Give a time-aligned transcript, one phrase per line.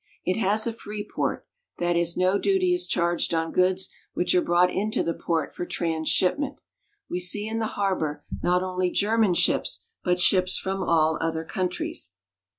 [0.25, 1.45] It has a free port;
[1.77, 2.41] that is, no 196 GERMANY.
[2.41, 2.87] duty is
[3.27, 6.61] charged on goods which are brought into the port for transshipment.
[7.07, 12.13] We see in the harbor, not only German ships, but ships from all other countries.